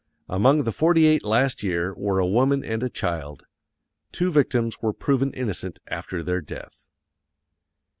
[0.27, 3.45] Among the 48 last year were a woman and a child.
[4.11, 6.87] Two victims were proven innocent after their death.